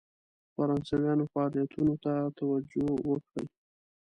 [0.55, 3.43] فرانسویانو فعالیتونو ته توجه وکړي.